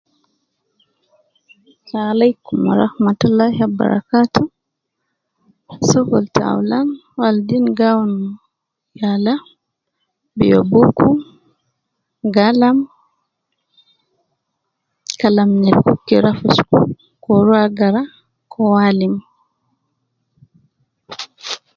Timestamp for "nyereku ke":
15.61-16.15